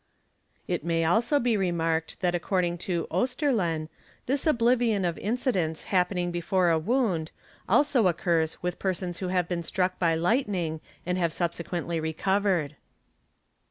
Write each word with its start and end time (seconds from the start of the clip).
felt 0.67 0.83
may 0.83 1.03
also 1.05 1.39
be 1.39 1.55
remarked 1.55 2.19
that 2.21 2.33
according 2.33 2.75
to 2.75 3.05
Oesterlen 3.11 3.87
this 4.25 4.47
oblivion 4.47 5.05
of 5.05 5.15
neidents 5.17 5.83
happening 5.83 6.31
before 6.31 6.71
a 6.71 6.79
wound 6.79 7.29
also 7.69 8.07
occurs 8.07 8.63
with 8.63 8.79
persons 8.79 9.19
who 9.19 9.27
have 9.27 9.47
'been 9.47 9.61
struck 9.61 9.99
by 9.99 10.15
lighting 10.15 10.81
and 11.05 11.19
have 11.19 11.31
subsequently 11.31 11.99
recovered. 11.99 12.75